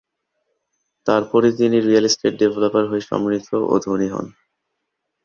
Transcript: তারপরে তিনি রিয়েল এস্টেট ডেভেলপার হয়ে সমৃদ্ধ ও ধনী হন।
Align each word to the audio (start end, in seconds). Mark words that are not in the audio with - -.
তারপরে 1.07 1.47
তিনি 1.57 1.77
রিয়েল 1.79 2.05
এস্টেট 2.09 2.33
ডেভেলপার 2.41 2.83
হয়ে 2.87 3.03
সমৃদ্ধ 3.09 3.49
ও 3.71 3.75
ধনী 3.85 4.07
হন। 4.13 4.27